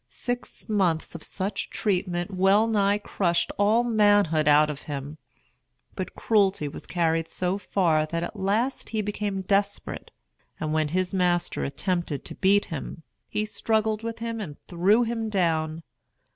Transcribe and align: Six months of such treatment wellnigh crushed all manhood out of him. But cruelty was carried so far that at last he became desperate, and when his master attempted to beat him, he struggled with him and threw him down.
Six 0.09 0.67
months 0.67 1.13
of 1.13 1.21
such 1.21 1.69
treatment 1.69 2.31
wellnigh 2.31 2.97
crushed 2.97 3.51
all 3.59 3.83
manhood 3.83 4.47
out 4.47 4.67
of 4.71 4.81
him. 4.89 5.19
But 5.95 6.15
cruelty 6.15 6.67
was 6.67 6.87
carried 6.87 7.27
so 7.27 7.59
far 7.59 8.07
that 8.07 8.23
at 8.23 8.35
last 8.35 8.89
he 8.89 9.03
became 9.03 9.43
desperate, 9.43 10.09
and 10.59 10.73
when 10.73 10.87
his 10.87 11.13
master 11.13 11.63
attempted 11.63 12.25
to 12.25 12.33
beat 12.33 12.65
him, 12.65 13.03
he 13.29 13.45
struggled 13.45 14.01
with 14.01 14.17
him 14.17 14.41
and 14.41 14.57
threw 14.65 15.03
him 15.03 15.29
down. 15.29 15.83